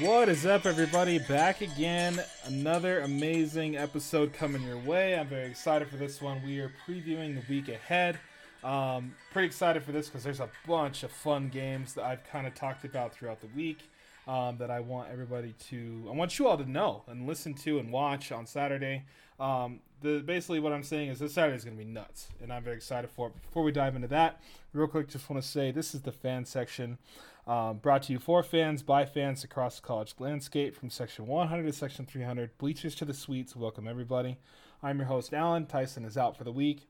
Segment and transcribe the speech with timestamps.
[0.00, 1.18] What is up, everybody?
[1.18, 2.18] Back again.
[2.46, 5.14] Another amazing episode coming your way.
[5.14, 6.40] I'm very excited for this one.
[6.42, 8.18] We are previewing the week ahead.
[8.64, 12.46] Um, pretty excited for this because there's a bunch of fun games that I've kind
[12.46, 13.90] of talked about throughout the week
[14.26, 17.78] um, that I want everybody to, I want you all to know and listen to
[17.78, 19.04] and watch on Saturday.
[19.38, 22.52] Um, the basically what I'm saying is this Saturday is going to be nuts, and
[22.52, 23.42] I'm very excited for it.
[23.42, 24.40] Before we dive into that,
[24.72, 26.98] real quick, just want to say this is the fan section.
[27.46, 31.64] Um, brought to you for fans by fans across the college landscape from section 100
[31.64, 32.56] to section 300.
[32.58, 33.56] Bleachers to the suites.
[33.56, 34.38] Welcome everybody.
[34.82, 35.66] I'm your host Allen.
[35.66, 36.86] Tyson is out for the week.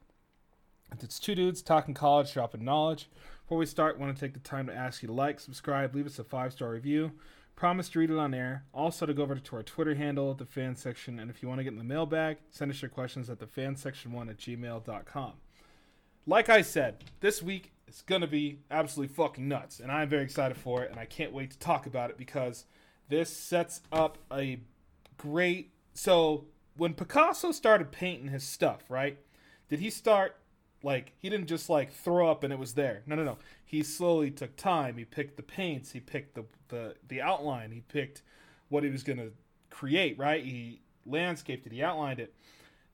[1.01, 3.09] It's two dudes talking college, dropping knowledge.
[3.45, 6.07] Before we start, want to take the time to ask you to like, subscribe, leave
[6.07, 7.13] us a five star review.
[7.61, 8.65] Promise to read it on air.
[8.73, 11.21] Also, to go over to our Twitter handle, the fan section.
[11.21, 13.45] And if you want to get in the mailbag, send us your questions at the
[13.45, 15.33] fansection1 at gmail.com.
[16.27, 19.79] Like I said, this week is going to be absolutely fucking nuts.
[19.79, 20.91] And I'm very excited for it.
[20.91, 22.65] And I can't wait to talk about it because
[23.11, 24.61] this sets up a
[25.19, 25.71] great.
[25.93, 26.47] So,
[26.79, 29.19] when Picasso started painting his stuff, right?
[29.69, 30.35] Did he start
[30.83, 33.03] like he didn't just like throw up and it was there.
[33.07, 33.39] No, no, no.
[33.71, 34.97] He slowly took time.
[34.97, 35.93] He picked the paints.
[35.93, 37.71] He picked the the, the outline.
[37.71, 38.23] He picked
[38.69, 39.29] what he was gonna
[39.71, 40.19] create.
[40.19, 40.45] Right.
[40.45, 41.73] He landscaped it.
[41.73, 42.35] He outlined it.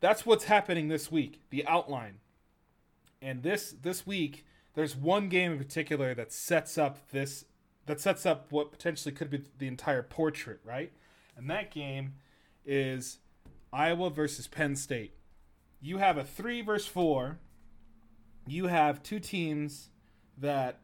[0.00, 1.40] That's what's happening this week.
[1.48, 2.18] The outline.
[3.22, 7.46] And this this week, there's one game in particular that sets up this
[7.86, 10.60] that sets up what potentially could be the entire portrait.
[10.62, 10.92] Right.
[11.38, 12.16] And that game
[12.66, 13.18] is
[13.72, 15.14] Iowa versus Penn State.
[15.80, 17.38] You have a three versus four
[18.46, 19.88] you have two teams
[20.38, 20.80] that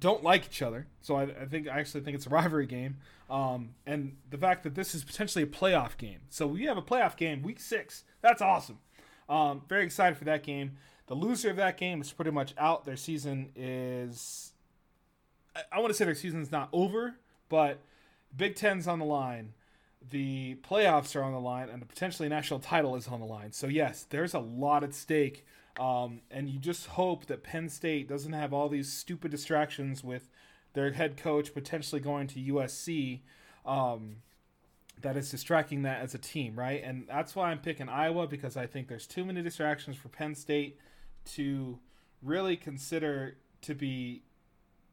[0.00, 0.86] don't like each other.
[1.00, 2.96] So I, I, think I actually think it's a rivalry game.
[3.30, 6.20] Um, and the fact that this is potentially a playoff game.
[6.28, 8.04] So we have a playoff game week six.
[8.20, 8.78] That's awesome.
[9.28, 10.72] Um, very excited for that game.
[11.06, 12.84] The loser of that game is pretty much out.
[12.84, 14.52] Their season is.
[15.56, 17.16] I, I want to say their season's not over,
[17.48, 17.80] but
[18.36, 19.54] Big Ten's on the line.
[20.10, 23.52] The playoffs are on the line, and the potentially national title is on the line.
[23.52, 25.44] So yes, there's a lot at stake
[25.78, 30.28] um, and you just hope that Penn State doesn't have all these stupid distractions with
[30.74, 33.20] their head coach potentially going to USC.
[33.64, 34.16] Um,
[35.00, 36.82] that is distracting that as a team, right?
[36.82, 40.34] And that's why I'm picking Iowa because I think there's too many distractions for Penn
[40.34, 40.78] State
[41.34, 41.78] to
[42.22, 44.22] really consider to be,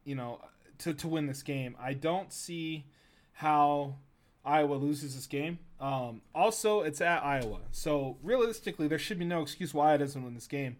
[0.04, 0.40] you know,
[0.78, 1.76] to, to win this game.
[1.80, 2.86] I don't see
[3.32, 3.96] how
[4.46, 5.58] Iowa loses this game.
[5.80, 10.22] Um, also, it's at Iowa, so realistically, there should be no excuse why it doesn't
[10.22, 10.76] win this game.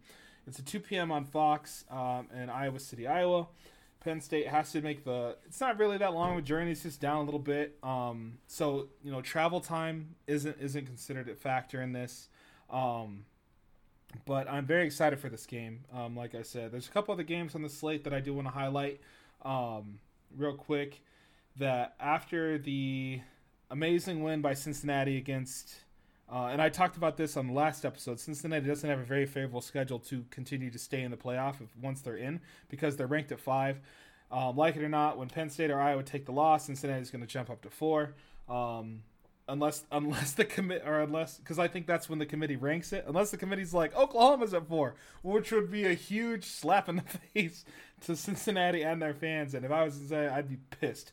[0.47, 1.11] It's a 2 p.m.
[1.11, 3.49] on Fox um, in Iowa City, Iowa.
[4.07, 5.37] Penn State has to make the.
[5.47, 6.71] It's not really that long of a journey.
[6.71, 7.77] It's just down a little bit.
[7.83, 12.29] Um, so you know, travel time isn't isn't considered a factor in this.
[12.71, 13.25] Um,
[14.25, 15.81] but I'm very excited for this game.
[15.93, 18.33] Um, like I said, there's a couple other games on the slate that I do
[18.33, 19.01] want to highlight
[19.45, 19.99] um,
[20.37, 21.03] real quick.
[21.59, 23.23] That after the
[23.71, 25.75] amazing win by Cincinnati against.
[26.31, 28.19] Uh, and I talked about this on the last episode.
[28.19, 31.77] Cincinnati doesn't have a very favorable schedule to continue to stay in the playoff if,
[31.81, 33.81] once they're in because they're ranked at five.
[34.31, 37.21] Um, like it or not, when Penn State or Iowa take the loss, Cincinnati's going
[37.21, 38.15] to jump up to four.
[38.49, 39.03] Um,
[39.49, 43.05] unless unless the commit or unless because I think that's when the committee ranks it.
[43.07, 47.03] Unless the committee's like Oklahoma's at four, which would be a huge slap in the
[47.35, 47.65] face
[48.03, 49.55] to Cincinnati and their fans.
[49.55, 51.13] And if I was Cincinnati, I'd be pissed.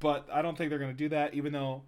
[0.00, 1.82] But I don't think they're going to do that, even though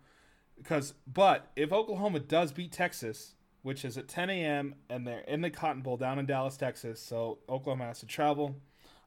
[0.57, 4.75] because but if Oklahoma does beat Texas, which is at 10 a.m.
[4.89, 8.57] and they're in the Cotton Bowl down in Dallas, Texas, so Oklahoma has to travel.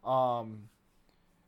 [0.03, 0.69] Um,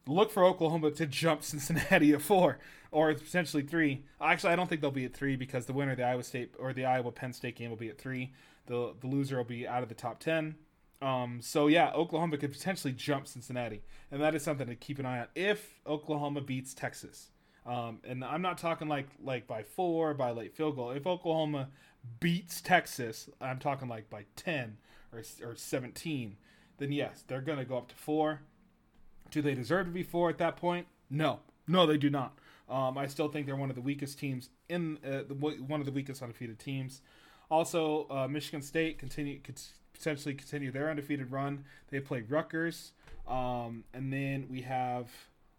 [0.08, 2.60] look for Oklahoma to jump Cincinnati at four
[2.92, 4.06] or potentially three.
[4.20, 6.54] Actually, I don't think they'll be at three because the winner of the Iowa State
[6.60, 8.34] or the Iowa Penn State game will be at three.
[8.68, 10.56] The the loser will be out of the top ten.
[11.02, 13.82] Um, so yeah, Oklahoma could potentially jump Cincinnati,
[14.12, 17.32] and that is something to keep an eye on if Oklahoma beats Texas.
[17.66, 20.92] Um, and I'm not talking like like by four by late field goal.
[20.92, 21.70] If Oklahoma
[22.20, 24.78] beats Texas, I'm talking like by ten
[25.14, 26.38] or or 17.
[26.78, 28.42] Then yes, they're gonna go up to four.
[29.30, 30.88] Do they deserve to be four at that point?
[31.10, 32.38] No, no, they do not.
[32.70, 35.86] Um, I still think they're one of the weakest teams in uh, the, one of
[35.86, 37.02] the weakest undefeated teams.
[37.50, 39.62] Also, uh, Michigan State continue could
[39.94, 41.66] potentially continue their undefeated run.
[41.90, 42.94] They play Rutgers,
[43.28, 45.10] um, and then we have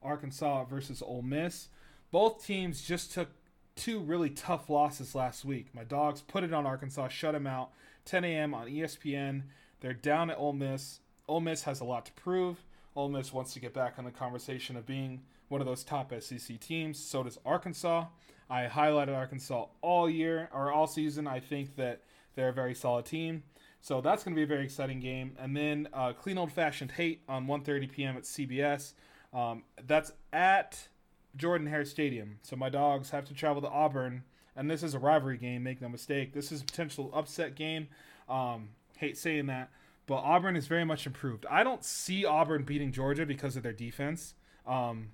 [0.02, 1.68] Arkansas versus Ole Miss
[2.12, 3.30] both teams just took
[3.74, 5.74] two really tough losses last week.
[5.74, 7.70] My dogs put it on Arkansas, shut them out.
[8.04, 8.54] 10 a.m.
[8.54, 9.42] on ESPN.
[9.80, 11.00] They're down at Ole Miss.
[11.28, 12.64] Ole Miss has a lot to prove.
[12.94, 16.12] Ole Miss wants to get back on the conversation of being one of those top
[16.20, 16.98] SEC teams.
[16.98, 18.06] So does Arkansas.
[18.50, 21.26] I highlighted Arkansas all year or all season.
[21.26, 22.02] I think that
[22.34, 23.44] they're a very solid team.
[23.80, 25.32] So that's going to be a very exciting game.
[25.38, 28.16] And then uh, clean old fashioned hate on 1:30 p.m.
[28.16, 28.92] at CBS.
[29.32, 30.88] Um, that's at
[31.36, 32.38] Jordan Hare Stadium.
[32.42, 34.24] So my dogs have to travel to Auburn,
[34.56, 35.62] and this is a rivalry game.
[35.62, 36.32] Make no mistake.
[36.32, 37.88] This is a potential upset game.
[38.28, 39.70] Um, hate saying that,
[40.06, 41.46] but Auburn is very much improved.
[41.50, 44.34] I don't see Auburn beating Georgia because of their defense.
[44.66, 45.08] Um,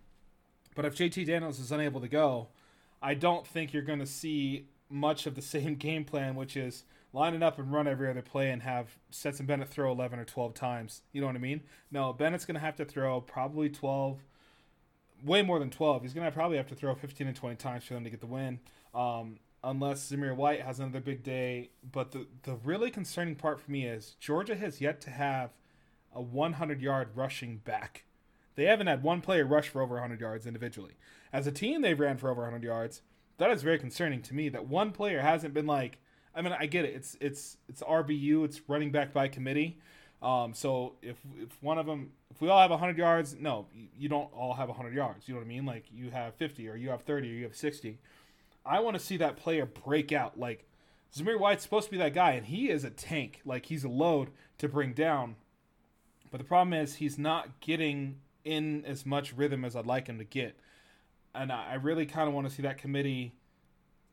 [0.75, 2.49] but if JT Daniels is unable to go,
[3.01, 6.85] I don't think you're going to see much of the same game plan, which is
[7.13, 10.55] lining up and run every other play and have Stetson Bennett throw 11 or 12
[10.55, 11.03] times.
[11.13, 11.63] You know what I mean?
[11.91, 14.19] No, Bennett's going to have to throw probably 12,
[15.25, 16.03] way more than 12.
[16.03, 18.21] He's going to probably have to throw 15 and 20 times for them to get
[18.21, 18.61] the win.
[18.95, 21.71] Um, unless Zamir White has another big day.
[21.91, 25.51] But the, the really concerning part for me is Georgia has yet to have
[26.15, 28.05] a 100 yard rushing back.
[28.55, 30.95] They haven't had one player rush for over 100 yards individually.
[31.33, 33.03] As a team, they've ran for over 100 yards.
[33.37, 35.99] That is very concerning to me that one player hasn't been like,
[36.35, 36.95] I mean, I get it.
[36.95, 38.45] It's it's it's RBU.
[38.45, 39.79] It's running back by committee.
[40.21, 43.67] Um, so if if one of them, if we all have 100 yards, no,
[43.97, 45.29] you don't all have 100 yards.
[45.29, 45.65] You know what I mean?
[45.65, 47.99] Like you have 50 or you have 30 or you have 60.
[48.67, 50.39] I want to see that player break out.
[50.39, 50.67] Like
[51.15, 53.41] Zamir White's supposed to be that guy, and he is a tank.
[53.45, 55.37] Like he's a load to bring down.
[56.31, 60.19] But the problem is he's not getting in as much rhythm as I'd like him
[60.19, 60.59] to get.
[61.35, 63.35] And I really kind of want to see that committee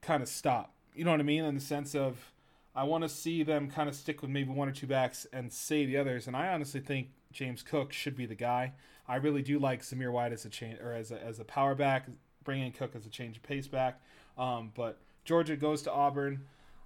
[0.01, 0.73] kind of stop.
[0.93, 1.43] You know what I mean?
[1.43, 2.31] In the sense of
[2.75, 5.51] I want to see them kind of stick with maybe one or two backs and
[5.51, 6.27] save the others.
[6.27, 8.73] And I honestly think James Cook should be the guy.
[9.07, 11.75] I really do like Zamir White as a change or as a, as a power
[11.75, 12.07] back,
[12.43, 14.01] bringing Cook as a change of pace back.
[14.37, 16.41] Um, but Georgia goes to Auburn.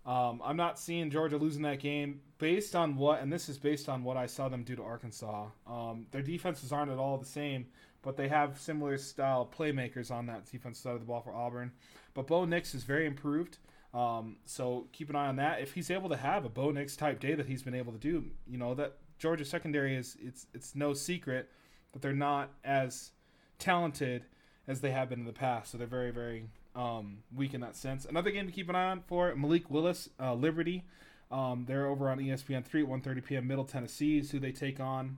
[0.05, 3.89] Um, I'm not seeing Georgia losing that game based on what, and this is based
[3.89, 5.47] on what I saw them do to Arkansas.
[5.67, 7.65] Um, their defenses aren't at all the same,
[8.01, 11.71] but they have similar style playmakers on that defense side of the ball for Auburn.
[12.13, 13.57] But Bo Nix is very improved.
[13.93, 15.61] Um, so keep an eye on that.
[15.61, 17.97] If he's able to have a Bo Nix type day that he's been able to
[17.97, 21.49] do, you know that Georgia secondary is it's it's no secret
[21.91, 23.11] that they're not as
[23.57, 24.25] talented
[24.67, 25.71] as they have been in the past.
[25.71, 26.45] So they're very very
[26.75, 28.05] um, weak in that sense.
[28.05, 30.83] Another game to keep an eye on for Malik Willis, uh, Liberty.
[31.31, 33.47] Um, they're over on ESPN three at 1:30 p.m.
[33.47, 35.17] Middle Tennessee is who they take on.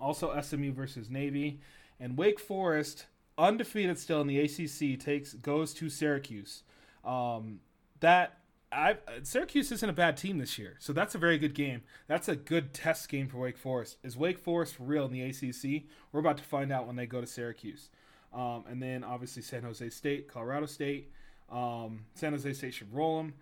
[0.00, 1.60] Also SMU versus Navy,
[2.00, 3.06] and Wake Forest,
[3.38, 6.62] undefeated still in the ACC, takes goes to Syracuse.
[7.04, 7.60] Um,
[8.02, 8.38] that
[8.70, 11.82] I Syracuse isn't a bad team this year, so that's a very good game.
[12.06, 13.96] That's a good test game for Wake Forest.
[14.02, 15.84] Is Wake Forest real in the ACC?
[16.10, 17.90] We're about to find out when they go to Syracuse.
[18.32, 21.12] Um, and then obviously San Jose State, Colorado State.
[21.50, 23.34] Um, San Jose State should roll them.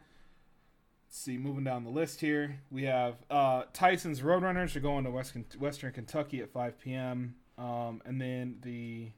[1.07, 5.11] Let's see, moving down the list here, we have uh, Tyson's Roadrunners are going to
[5.11, 7.35] West, Western Kentucky at 5 p.m.
[7.57, 9.11] Um, and then the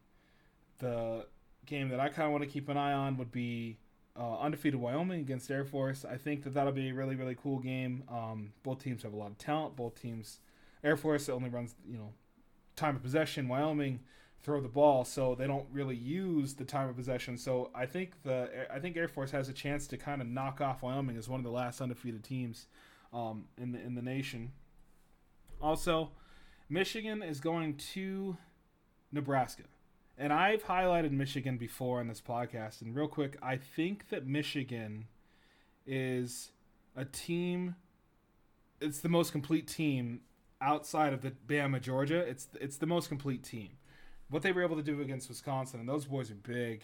[0.78, 1.26] the
[1.64, 3.78] game that I kind of want to keep an eye on would be
[4.18, 6.04] uh, undefeated Wyoming against Air Force.
[6.04, 8.04] I think that that'll be a really really cool game.
[8.10, 9.76] Um, both teams have a lot of talent.
[9.76, 10.40] Both teams,
[10.84, 12.12] Air Force only runs you know
[12.76, 13.48] time of possession.
[13.48, 14.00] Wyoming
[14.42, 17.38] throw the ball, so they don't really use the time of possession.
[17.38, 20.60] So I think the I think Air Force has a chance to kind of knock
[20.60, 22.66] off Wyoming as one of the last undefeated teams
[23.12, 24.52] um, in the in the nation.
[25.60, 26.10] Also,
[26.68, 28.36] Michigan is going to
[29.12, 29.62] Nebraska.
[30.18, 32.82] And I've highlighted Michigan before on this podcast.
[32.82, 35.06] And real quick, I think that Michigan
[35.86, 36.50] is
[36.94, 37.76] a team.
[38.80, 40.20] It's the most complete team
[40.60, 42.18] outside of the Bama Georgia.
[42.18, 43.70] It's it's the most complete team
[44.32, 46.82] what they were able to do against Wisconsin, and those boys are big.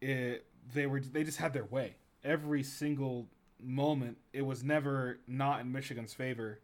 [0.00, 3.26] It, they were they just had their way every single
[3.60, 4.16] moment.
[4.32, 6.60] It was never not in Michigan's favor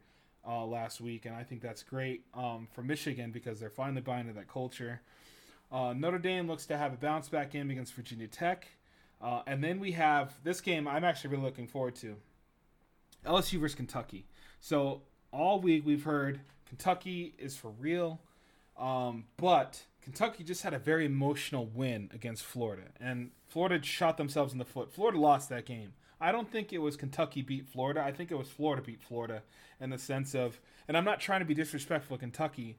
[0.47, 4.21] uh, last week, and I think that's great um, for Michigan because they're finally buying
[4.21, 5.01] into that culture.
[5.71, 8.67] Uh, Notre Dame looks to have a bounce back game against Virginia Tech,
[9.21, 10.87] uh, and then we have this game.
[10.87, 12.17] I'm actually really looking forward to
[13.25, 14.25] LSU versus Kentucky.
[14.59, 18.19] So all week we've heard Kentucky is for real,
[18.77, 24.51] um, but Kentucky just had a very emotional win against Florida, and Florida shot themselves
[24.51, 24.91] in the foot.
[24.91, 25.93] Florida lost that game.
[26.19, 28.03] I don't think it was Kentucky beat Florida.
[28.03, 29.41] I think it was Florida beat Florida
[29.79, 32.77] in the sense of, and I'm not trying to be disrespectful to Kentucky,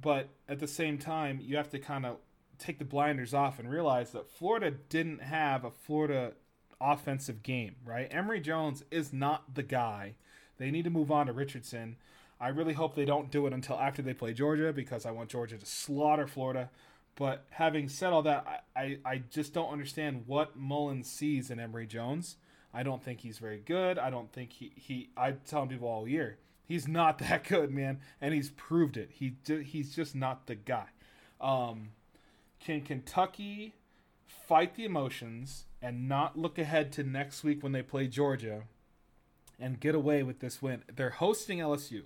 [0.00, 2.16] but at the same time, you have to kind of
[2.58, 6.32] take the blinders off and realize that Florida didn't have a Florida
[6.80, 8.08] offensive game, right?
[8.10, 10.14] Emory Jones is not the guy.
[10.58, 11.96] They need to move on to Richardson.
[12.40, 15.30] I really hope they don't do it until after they play Georgia because I want
[15.30, 16.70] Georgia to slaughter Florida.
[17.16, 21.60] But having said all that, I, I, I just don't understand what Mullen sees in
[21.60, 22.36] Emory Jones.
[22.72, 23.98] I don't think he's very good.
[23.98, 28.00] I don't think he, he I'm telling people all year, he's not that good, man.
[28.20, 29.10] And he's proved it.
[29.12, 30.86] He He's just not the guy.
[31.40, 31.90] Um,
[32.60, 33.74] can Kentucky
[34.26, 38.62] fight the emotions and not look ahead to next week when they play Georgia
[39.60, 40.82] and get away with this win?
[40.94, 42.02] They're hosting LSU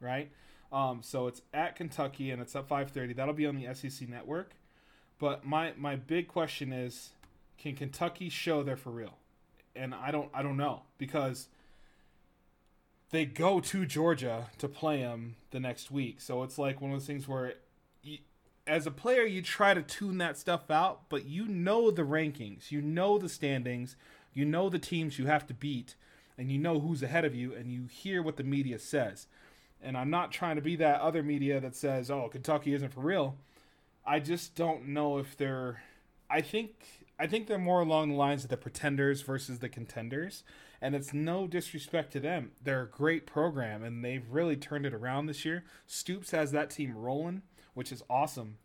[0.00, 0.30] right?
[0.72, 3.14] Um, so it's at Kentucky and it's at 5:30.
[3.14, 4.54] That'll be on the SEC network.
[5.18, 7.10] But my my big question is,
[7.56, 9.18] can Kentucky show they're for real?
[9.74, 11.48] And I don't I don't know because
[13.10, 16.20] they go to Georgia to play them the next week.
[16.20, 17.54] So it's like one of those things where,
[18.02, 18.18] you,
[18.66, 22.70] as a player, you try to tune that stuff out, but you know the rankings,
[22.70, 23.96] you know the standings,
[24.34, 25.94] you know the teams you have to beat,
[26.36, 29.26] and you know who's ahead of you, and you hear what the media says.
[29.82, 33.00] And I'm not trying to be that other media that says, "Oh, Kentucky isn't for
[33.00, 33.36] real."
[34.04, 35.82] I just don't know if they're.
[36.28, 36.74] I think
[37.18, 40.42] I think they're more along the lines of the pretenders versus the contenders
[40.80, 42.52] and it's no disrespect to them.
[42.62, 45.64] They're a great program, and they've really turned it around this year.
[45.86, 47.42] Stoops has that team rolling,
[47.74, 48.58] which is awesome.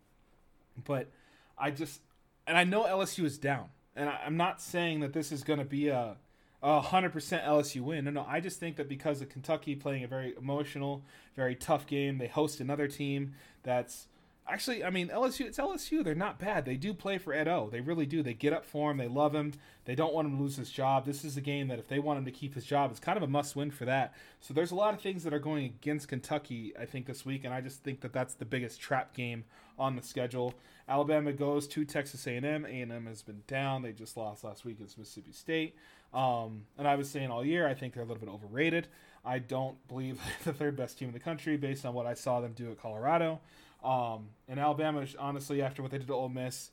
[0.84, 1.12] But
[1.58, 2.02] I just,
[2.46, 5.60] and I know LSU is down, and I, am not saying that this is going
[5.60, 6.18] to be a
[6.64, 8.06] a hundred percent LSU win.
[8.06, 8.26] No, no.
[8.28, 11.04] I just think that because of Kentucky playing a very emotional,
[11.36, 14.08] very tough game, they host another team that's
[14.48, 15.46] Actually, I mean LSU.
[15.46, 16.04] It's LSU.
[16.04, 16.66] They're not bad.
[16.66, 17.70] They do play for Ed O.
[17.72, 18.22] They really do.
[18.22, 18.98] They get up for him.
[18.98, 19.54] They love him.
[19.86, 21.06] They don't want him to lose his job.
[21.06, 23.16] This is a game that if they want him to keep his job, it's kind
[23.16, 24.14] of a must-win for that.
[24.42, 26.74] So there's a lot of things that are going against Kentucky.
[26.80, 29.46] I think this week, and I just think that that's the biggest trap game
[29.80, 30.54] on the schedule.
[30.88, 32.66] Alabama goes to Texas A&M.
[32.66, 33.82] A&M has been down.
[33.82, 35.76] They just lost last week against Mississippi State.
[36.14, 38.88] Um, and I was saying all year, I think they're a little bit overrated.
[39.26, 42.42] I don't believe the third best team in the country based on what I saw
[42.42, 43.40] them do at Colorado.
[43.84, 46.72] Um, and Alabama, honestly, after what they did to Ole Miss,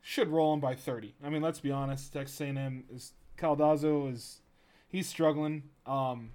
[0.00, 1.14] should roll them by 30.
[1.24, 2.12] I mean, let's be honest.
[2.12, 4.40] Texas A&M is Calzada is
[4.88, 5.64] he's struggling.
[5.86, 6.30] Um,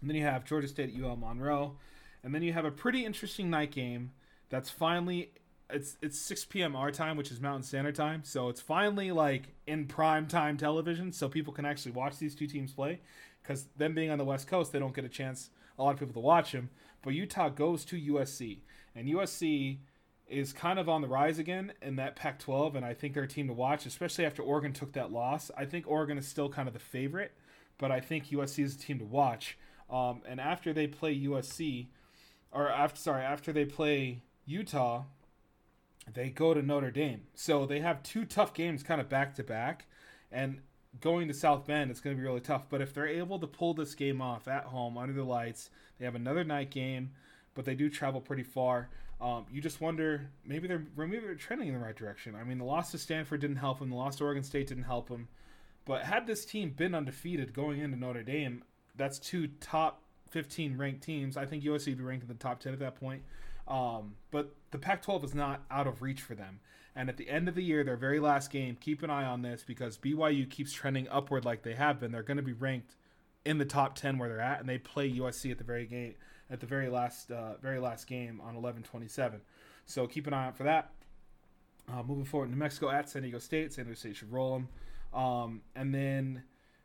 [0.00, 1.76] and then you have Georgia State at UL Monroe,
[2.22, 4.12] and then you have a pretty interesting night game
[4.50, 5.30] that's finally
[5.70, 6.76] it's it's 6 p.m.
[6.76, 8.22] our time, which is Mountain Standard Time.
[8.24, 12.46] So it's finally like in prime time television, so people can actually watch these two
[12.46, 13.00] teams play.
[13.44, 16.00] Because them being on the West Coast, they don't get a chance a lot of
[16.00, 16.70] people to watch them.
[17.02, 18.60] But Utah goes to USC,
[18.96, 19.78] and USC
[20.26, 23.24] is kind of on the rise again in that Pac 12, and I think they're
[23.24, 25.50] a team to watch, especially after Oregon took that loss.
[25.56, 27.32] I think Oregon is still kind of the favorite,
[27.76, 29.58] but I think USC is a team to watch.
[29.90, 31.88] Um, and after they play USC,
[32.50, 35.04] or after sorry, after they play Utah,
[36.12, 37.22] they go to Notre Dame.
[37.34, 39.86] So they have two tough games kind of back to back,
[40.32, 40.60] and
[41.00, 42.66] going to South Bend, it's going to be really tough.
[42.68, 46.04] But if they're able to pull this game off at home under the lights, they
[46.04, 47.10] have another night game
[47.54, 48.88] but they do travel pretty far.
[49.20, 52.34] Um, you just wonder maybe they're maybe they're trending in the right direction.
[52.34, 53.90] I mean, the loss to Stanford didn't help them.
[53.90, 55.28] The loss to Oregon State didn't help them.
[55.86, 58.64] But had this team been undefeated going into Notre Dame,
[58.96, 61.36] that's two top 15 ranked teams.
[61.36, 63.22] I think USC would be ranked in the top 10 at that point.
[63.68, 66.60] Um, but the Pac 12 is not out of reach for them.
[66.96, 69.42] And at the end of the year, their very last game, keep an eye on
[69.42, 72.12] this because BYU keeps trending upward like they have been.
[72.12, 72.94] They're going to be ranked
[73.44, 76.14] in the top 10 where they're at, and they play USC at the very game
[76.50, 79.40] at the very last uh, very last game on 11-27.
[79.86, 80.90] So keep an eye out for that.
[81.92, 83.72] Uh, moving forward, New Mexico at San Diego State.
[83.72, 84.68] San Diego State should roll them.
[85.20, 86.42] Um, and then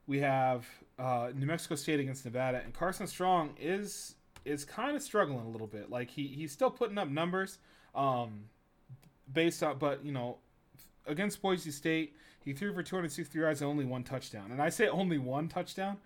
[0.07, 5.01] we have uh, New Mexico State against Nevada, and Carson Strong is is kind of
[5.01, 5.89] struggling a little bit.
[5.89, 7.59] Like he he's still putting up numbers,
[7.95, 8.45] um,
[9.31, 10.37] based on, but you know,
[11.07, 14.51] against Boise State, he threw for 263 yards and only one touchdown.
[14.51, 15.97] And I say only one touchdown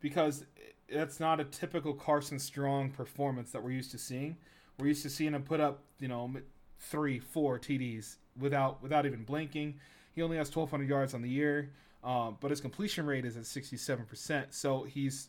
[0.00, 0.44] because
[0.92, 4.36] that's not a typical Carson Strong performance that we're used to seeing.
[4.78, 6.30] We're used to seeing him put up, you know,
[6.78, 9.78] three, four TDs without without even blinking.
[10.14, 11.70] He only has 1,200 yards on the year,
[12.04, 14.46] uh, but his completion rate is at 67%.
[14.50, 15.28] So he's,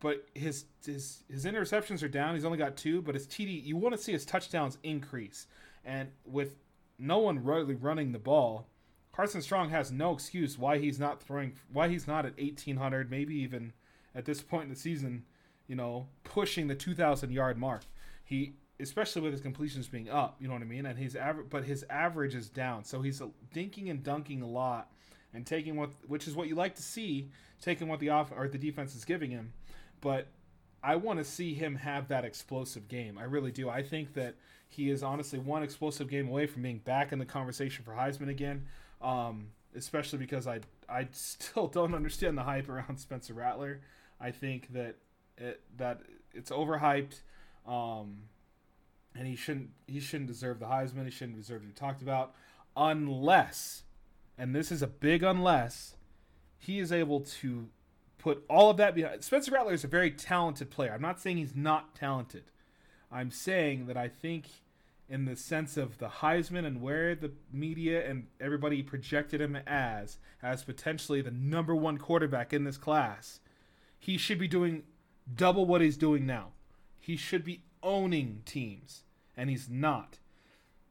[0.00, 2.34] but his his his interceptions are down.
[2.34, 5.46] He's only got two, but his TD, you want to see his touchdowns increase.
[5.84, 6.56] And with
[7.00, 8.68] no one really running the ball,
[9.12, 13.34] Carson Strong has no excuse why he's not throwing, why he's not at 1,800, maybe
[13.36, 13.72] even
[14.14, 15.24] at this point in the season,
[15.66, 17.82] you know, pushing the 2,000 yard mark.
[18.24, 21.48] He, especially with his completions being up, you know what I mean, and his average,
[21.50, 22.84] but his average is down.
[22.84, 23.20] So he's
[23.54, 24.90] dinking and dunking a lot,
[25.34, 27.30] and taking what, which is what you like to see,
[27.60, 29.52] taking what the off or the defense is giving him.
[30.00, 30.28] But
[30.82, 33.18] I want to see him have that explosive game.
[33.18, 33.68] I really do.
[33.68, 34.36] I think that
[34.68, 38.28] he is honestly one explosive game away from being back in the conversation for Heisman
[38.28, 38.66] again.
[39.02, 43.80] Um, especially because I I still don't understand the hype around Spencer Rattler.
[44.20, 44.96] I think that
[45.38, 46.02] it, that
[46.34, 47.20] it's overhyped,
[47.66, 48.24] um,
[49.14, 51.04] and he shouldn't he shouldn't deserve the Heisman.
[51.04, 52.34] He shouldn't deserve to be talked about
[52.76, 53.82] unless,
[54.38, 55.96] and this is a big unless,
[56.58, 57.68] he is able to
[58.20, 59.24] put all of that behind.
[59.24, 60.92] Spencer Rattler is a very talented player.
[60.92, 62.44] I'm not saying he's not talented.
[63.10, 64.46] I'm saying that I think
[65.08, 70.18] in the sense of the Heisman and where the media and everybody projected him as
[70.42, 73.40] as potentially the number one quarterback in this class
[74.00, 74.82] he should be doing
[75.32, 76.48] double what he's doing now.
[76.98, 79.04] He should be owning teams,
[79.36, 80.18] and he's not.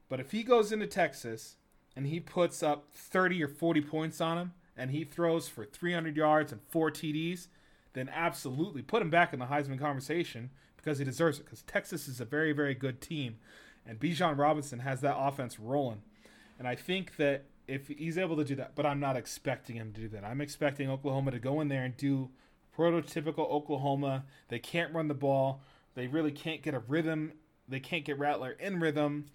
[0.08, 1.56] But if he goes into Texas
[1.96, 6.16] and he puts up 30 or 40 points on him and he throws for 300
[6.16, 7.48] yards and four TDs,
[7.92, 11.44] then absolutely put him back in the Heisman conversation because he deserves it.
[11.44, 13.36] Because Texas is a very, very good team,
[13.86, 16.00] and Bijan Robinson has that offense rolling.
[16.58, 19.92] And I think that if he's able to do that, but I'm not expecting him
[19.92, 20.24] to do that.
[20.24, 22.30] I'm expecting Oklahoma to go in there and do
[22.76, 24.24] prototypical Oklahoma.
[24.48, 25.60] They can't run the ball.
[25.94, 27.32] They really can't get a rhythm.
[27.68, 29.26] They can't get Rattler in rhythm.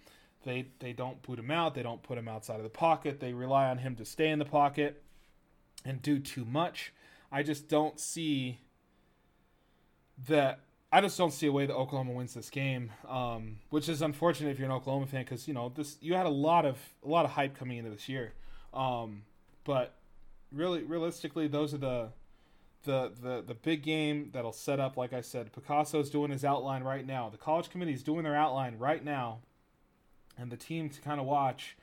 [0.44, 1.76] They they don't boot him out.
[1.76, 3.20] They don't put him outside of the pocket.
[3.20, 5.04] They rely on him to stay in the pocket
[5.86, 6.92] and do too much.
[7.30, 8.58] I just don't see
[10.26, 10.60] that.
[10.92, 14.50] I just don't see a way that Oklahoma wins this game, um, which is unfortunate
[14.50, 15.96] if you're an Oklahoma fan because you know this.
[16.00, 18.32] You had a lot of a lot of hype coming into this year,
[18.74, 19.22] um,
[19.64, 19.94] but
[20.52, 22.08] really, realistically, those are the
[22.84, 24.96] the the the big game that'll set up.
[24.96, 27.28] Like I said, Picasso's doing his outline right now.
[27.28, 29.40] The college committee is doing their outline right now,
[30.38, 31.76] and the team to kind of watch.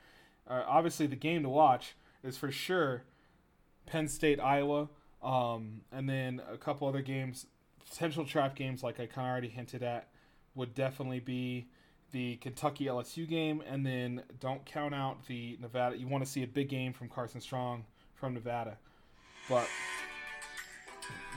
[0.48, 3.04] Uh, obviously, the game to watch is for sure
[3.86, 4.88] Penn State, Iowa,
[5.22, 7.46] um, and then a couple other games,
[7.88, 10.08] potential trap games, like I kind of already hinted at,
[10.54, 11.66] would definitely be
[12.12, 15.96] the Kentucky LSU game, and then don't count out the Nevada.
[15.96, 18.76] You want to see a big game from Carson Strong from Nevada,
[19.48, 19.66] but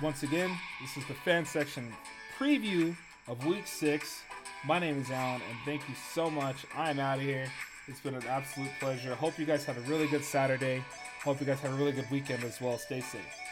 [0.02, 1.92] once again, this is the fan section
[2.38, 2.96] preview
[3.28, 4.22] of Week Six.
[4.66, 6.66] My name is Allen, and thank you so much.
[6.76, 7.48] I'm out of here.
[7.88, 9.16] It's been an absolute pleasure.
[9.16, 10.84] Hope you guys have a really good Saturday.
[11.28, 12.78] Hope you guys have a really good weekend as well.
[12.78, 13.47] Stay safe.